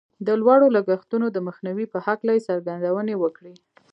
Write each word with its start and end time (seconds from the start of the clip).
د 0.27 0.29
لوړو 0.41 0.67
لګښتونو 0.75 1.27
د 1.31 1.37
مخنيوي 1.47 1.85
په 1.93 1.97
هکله 2.07 2.31
يې 2.35 2.45
څرګندونې 2.49 3.15
وکړې. 3.17 3.53